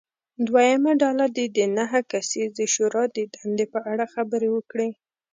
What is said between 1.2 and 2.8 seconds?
دې د نهه کسیزې